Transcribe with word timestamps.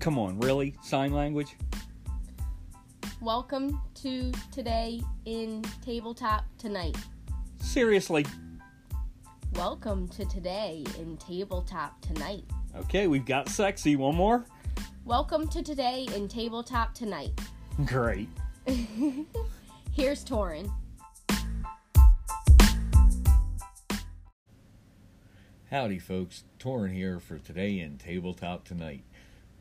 Come 0.00 0.18
on, 0.18 0.40
really? 0.40 0.74
Sign 0.82 1.12
language? 1.12 1.56
Welcome 3.20 3.82
to 3.96 4.32
Today 4.50 5.02
in 5.26 5.62
Tabletop 5.84 6.46
Tonight. 6.56 6.96
Seriously? 7.58 8.24
Welcome 9.52 10.08
to 10.08 10.24
Today 10.24 10.86
in 10.98 11.18
Tabletop 11.18 12.00
Tonight. 12.00 12.44
Okay, 12.78 13.08
we've 13.08 13.26
got 13.26 13.50
sexy. 13.50 13.94
One 13.94 14.16
more? 14.16 14.46
Welcome 15.04 15.46
to 15.48 15.62
Today 15.62 16.08
in 16.16 16.28
Tabletop 16.28 16.94
Tonight. 16.94 17.38
Great. 17.84 18.30
Here's 19.92 20.24
Torin. 20.24 20.72
Howdy, 25.70 25.98
folks. 25.98 26.44
Torin 26.58 26.94
here 26.94 27.20
for 27.20 27.38
Today 27.38 27.80
in 27.80 27.98
Tabletop 27.98 28.64
Tonight. 28.64 29.04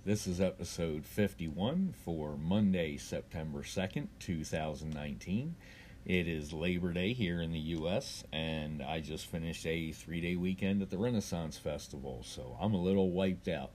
This 0.09 0.25
is 0.25 0.41
episode 0.41 1.05
51 1.05 1.93
for 2.03 2.35
Monday, 2.35 2.97
September 2.97 3.59
2nd, 3.59 4.07
2019. 4.17 5.53
It 6.03 6.27
is 6.27 6.51
Labor 6.51 6.93
Day 6.93 7.13
here 7.13 7.43
in 7.43 7.51
the 7.51 7.59
U.S., 7.59 8.23
and 8.33 8.81
I 8.81 9.01
just 9.01 9.27
finished 9.27 9.67
a 9.67 9.91
three 9.91 10.19
day 10.19 10.35
weekend 10.35 10.81
at 10.81 10.89
the 10.89 10.97
Renaissance 10.97 11.59
Festival, 11.59 12.23
so 12.23 12.57
I'm 12.59 12.73
a 12.73 12.81
little 12.81 13.11
wiped 13.11 13.49
out. 13.49 13.69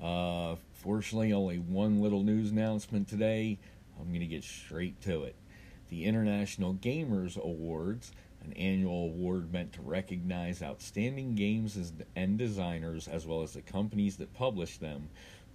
Uh, 0.00 0.54
fortunately, 0.74 1.32
only 1.32 1.58
one 1.58 2.00
little 2.00 2.22
news 2.22 2.52
announcement 2.52 3.08
today. 3.08 3.58
I'm 3.98 4.10
going 4.10 4.20
to 4.20 4.26
get 4.26 4.44
straight 4.44 5.00
to 5.02 5.24
it. 5.24 5.34
The 5.90 6.04
International 6.04 6.74
Gamers 6.74 7.36
Awards, 7.36 8.12
an 8.44 8.52
annual 8.52 9.06
award 9.06 9.52
meant 9.52 9.72
to 9.72 9.82
recognize 9.82 10.62
outstanding 10.62 11.34
games 11.34 11.92
and 12.14 12.38
designers, 12.38 13.08
as 13.08 13.26
well 13.26 13.42
as 13.42 13.54
the 13.54 13.62
companies 13.62 14.18
that 14.18 14.32
publish 14.34 14.78
them, 14.78 15.08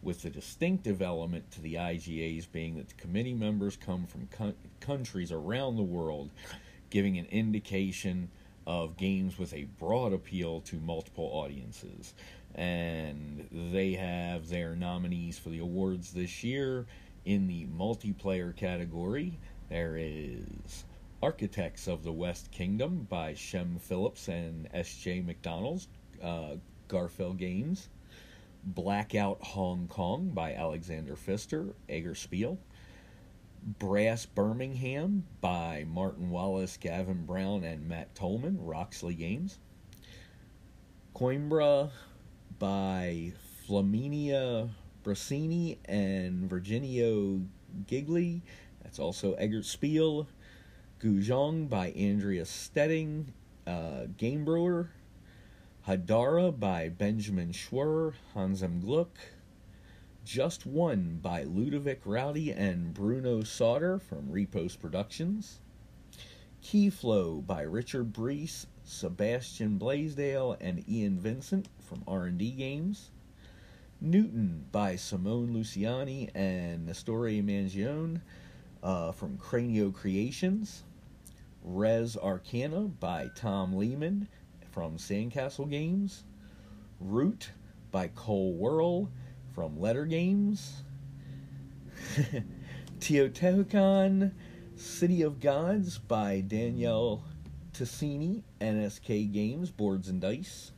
with 0.04 0.22
the 0.22 0.30
distinctive 0.30 1.02
element 1.02 1.50
to 1.52 1.62
the 1.62 1.76
IGAs 1.76 2.46
being 2.52 2.76
that 2.78 2.90
the 2.90 2.96
committee 2.96 3.34
members 3.34 3.78
come 3.78 4.06
from 4.06 4.28
co- 4.28 4.54
countries 4.80 5.32
around 5.32 5.78
the 5.78 5.84
world, 5.84 6.32
giving 6.90 7.18
an 7.18 7.26
indication 7.28 8.30
of 8.66 8.98
games 8.98 9.38
with 9.38 9.54
a 9.54 9.64
broad 9.80 10.14
appeal 10.14 10.62
to 10.62 10.76
multiple 10.78 11.30
audiences. 11.34 12.14
And 12.56 13.48
they 13.52 13.94
have 13.94 14.48
their 14.50 14.76
nominees 14.76 15.40
for 15.40 15.50
the 15.50 15.60
awards 15.60 16.12
this 16.12 16.44
year 16.44 16.86
in 17.26 17.48
the 17.48 17.66
multiplayer 17.68 18.56
category. 18.56 19.40
There 19.70 19.98
is 19.98 20.86
Architects 21.22 21.88
of 21.88 22.04
the 22.04 22.12
West 22.12 22.52
Kingdom 22.52 23.08
by 23.10 23.34
Shem 23.34 23.78
Phillips 23.80 24.28
and 24.28 24.68
S.J. 24.74 25.22
McDonald's, 25.22 25.88
uh, 26.22 26.56
Garphill 26.90 27.38
Games. 27.38 27.90
Blackout 28.66 29.42
Hong 29.42 29.88
Kong 29.88 30.32
by 30.34 30.54
Alexander 30.54 31.16
Pfister, 31.16 31.74
Eggertspiele. 31.90 32.58
Brass 33.80 34.26
Birmingham 34.26 35.26
by 35.40 35.86
Martin 35.88 36.30
Wallace, 36.30 36.76
Gavin 36.78 37.26
Brown, 37.26 37.64
and 37.64 37.88
Matt 37.88 38.14
Tolman, 38.14 38.58
Roxley 38.60 39.14
Games. 39.14 39.60
Coimbra 41.16 41.92
by 42.60 43.34
Flaminia 43.68 44.70
Brasini 45.04 45.78
and 45.86 46.50
Virginio 46.50 47.46
Gigli. 47.86 48.42
That's 48.82 49.00
also 49.00 49.36
Eggertspiele. 49.36 50.28
Guzhong 51.00 51.70
by 51.70 51.90
Andrea 51.92 52.46
Steding, 52.46 53.34
uh, 53.68 54.08
Game 54.18 54.46
Brewer. 54.46 54.90
Hadara 55.88 56.58
by 56.58 56.88
Benjamin 56.88 57.52
Schwer, 57.52 58.14
Hans 58.34 58.62
im 58.62 58.82
Glück. 58.82 59.18
Just 60.24 60.66
One 60.66 61.20
by 61.22 61.44
Ludovic 61.44 62.06
Roudy 62.06 62.54
and 62.58 62.94
Bruno 62.94 63.42
Sautter 63.42 64.02
from 64.02 64.32
Repos 64.32 64.78
Productions. 64.78 65.60
Keyflow 66.64 67.46
by 67.46 67.64
Richard 67.64 68.14
Breese, 68.14 68.68
Sebastian 68.86 69.78
Bleasdale, 69.78 70.56
and 70.62 70.88
Ian 70.90 71.20
Vincent 71.20 71.68
from 71.82 72.02
R&D 72.08 72.52
Games. 72.52 73.12
Newton 74.00 74.66
by 74.72 74.96
Simone 74.96 75.54
Luciani 75.54 76.30
and 76.34 76.86
Nestore 76.88 77.44
Mangione 77.44 78.22
uh, 78.82 79.12
from 79.12 79.38
Cranio 79.38 79.94
Creations. 79.94 80.84
Res 81.62 82.16
Arcana 82.16 82.84
by 82.84 83.30
Tom 83.36 83.74
Lehman 83.74 84.30
from 84.74 84.98
Sandcastle 84.98 85.70
Games. 85.70 86.24
Root 87.00 87.52
by 87.92 88.08
Cole 88.08 88.58
Wehrle 88.60 89.08
from 89.54 89.78
Leder 89.78 90.10
Games. 90.10 90.84
Teotihuacan 93.00 94.32
City 94.76 95.22
of 95.22 95.40
Gods 95.40 96.00
by 96.00 96.42
Daniele 96.42 97.24
Tascini, 97.72 98.42
NSK 98.60 99.32
Games, 99.32 99.70
Boards 99.70 100.10
and 100.10 100.20
Dice. 100.20 100.72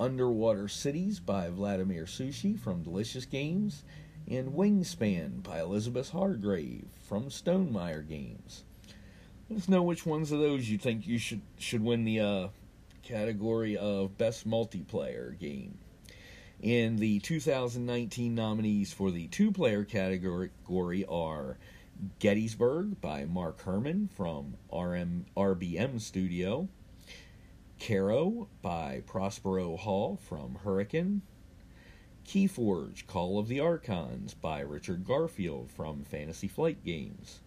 Underwater 0.00 0.66
Cities 0.66 1.20
by 1.20 1.48
Vladimir 1.48 2.04
Suchý 2.04 2.58
from 2.58 2.82
Delicious 2.82 3.26
Games. 3.26 3.84
And 4.28 4.52
Wingspan 4.52 5.42
by 5.42 5.60
Elizabeth 5.60 6.10
Hargrave 6.10 6.88
from 7.08 7.26
Stonemaier 7.26 8.06
Games. 8.06 8.64
Let 9.48 9.60
us 9.60 9.68
know 9.68 9.82
which 9.82 10.04
ones 10.04 10.32
of 10.32 10.40
those 10.40 10.68
you 10.68 10.76
think 10.76 11.06
you 11.06 11.16
should 11.16 11.40
should 11.58 11.82
win 11.82 12.04
the 12.04 12.20
uh, 12.20 12.48
category 13.02 13.76
of 13.76 14.18
Best 14.18 14.48
Multiplayer 14.48 15.38
Game. 15.38 15.78
In 16.60 16.96
the 16.96 17.20
2019 17.20 18.34
nominees 18.34 18.92
for 18.92 19.10
the 19.10 19.28
two 19.28 19.52
player 19.52 19.84
category 19.84 21.04
are 21.04 21.56
Gettysburg 22.18 23.00
by 23.00 23.24
Mark 23.24 23.60
Herman 23.62 24.08
from 24.08 24.56
RM, 24.72 25.26
RBM 25.36 26.00
Studio, 26.00 26.68
Caro 27.78 28.48
by 28.60 29.02
Prospero 29.06 29.76
Hall 29.76 30.16
from 30.16 30.58
Hurrican, 30.64 31.20
Keyforge 32.24 33.06
Call 33.06 33.38
of 33.38 33.48
the 33.48 33.60
Archons 33.60 34.34
by 34.34 34.60
Richard 34.60 35.04
Garfield 35.04 35.70
from 35.70 36.04
Fantasy 36.04 36.48
Flight 36.48 36.84
Games, 36.84 37.40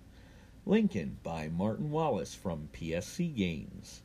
Lincoln 0.66 1.18
by 1.22 1.50
Martin 1.50 1.92
Wallace 1.92 2.34
from 2.34 2.70
PSC 2.74 3.36
Games. 3.36 4.04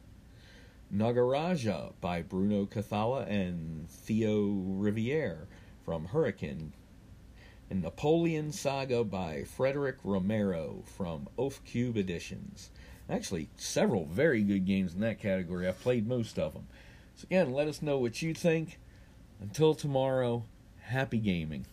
Nagaraja 0.95 1.93
by 2.01 2.23
Bruno 2.23 2.65
Cathala 2.65 3.29
and 3.29 3.89
Theo 3.89 4.47
Riviere 4.49 5.49
from 5.85 6.09
Hurrican, 6.09 6.71
and 7.69 7.83
Napoleon 7.83 8.53
Saga 8.53 9.03
by 9.03 9.43
Frederick 9.45 9.97
Romero 10.05 10.83
from 10.97 11.29
Oath 11.37 11.65
Cube 11.65 11.97
Editions. 11.97 12.71
Actually, 13.09 13.49
several 13.57 14.05
very 14.07 14.43
good 14.43 14.65
games 14.65 14.95
in 14.95 15.01
that 15.01 15.21
category. 15.21 15.67
I've 15.67 15.81
played 15.81 16.07
most 16.07 16.39
of 16.39 16.55
them. 16.55 16.67
So, 17.17 17.27
again, 17.27 17.53
let 17.53 17.69
us 17.69 17.83
know 17.83 17.99
what 17.99 18.23
you 18.23 18.35
think. 18.35 18.79
Until 19.41 19.75
tomorrow, 19.75 20.45
happy 20.81 21.19
gaming. 21.19 21.67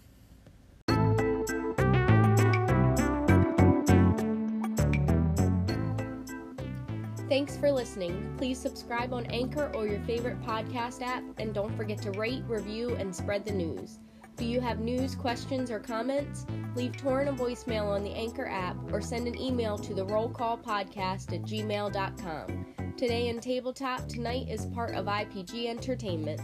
Thanks 7.33 7.57
for 7.57 7.71
listening. 7.71 8.31
Please 8.37 8.59
subscribe 8.59 9.11
on 9.11 9.25
Anchor 9.25 9.71
or 9.73 9.87
your 9.87 9.99
favorite 10.01 10.39
podcast 10.43 11.01
app, 11.01 11.23
and 11.39 11.51
don't 11.51 11.75
forget 11.75 11.99
to 12.03 12.11
rate, 12.11 12.43
review, 12.47 12.93
and 12.97 13.15
spread 13.15 13.43
the 13.43 13.51
news. 13.51 13.97
Do 14.37 14.45
you 14.45 14.61
have 14.61 14.81
news, 14.81 15.15
questions, 15.15 15.71
or 15.71 15.79
comments? 15.79 16.45
Leave 16.75 16.91
Torin 16.91 17.29
a 17.29 17.33
voicemail 17.33 17.87
on 17.87 18.03
the 18.03 18.11
Anchor 18.11 18.45
app 18.45 18.77
or 18.91 19.01
send 19.01 19.27
an 19.27 19.35
email 19.41 19.79
to 19.79 19.95
the 19.95 20.05
Roll 20.05 20.29
Call 20.29 20.59
Podcast 20.59 21.33
at 21.33 21.41
gmail.com. 21.41 22.93
Today 22.97 23.29
in 23.29 23.39
Tabletop 23.39 24.07
Tonight 24.07 24.47
is 24.47 24.67
part 24.67 24.93
of 24.93 25.07
IPG 25.07 25.65
Entertainment. 25.65 26.39